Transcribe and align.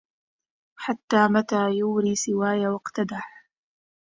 حتى 0.75 1.27
متى 1.27 1.71
يوري 1.77 2.15
سواي 2.15 2.67
وأقتدح 2.67 3.47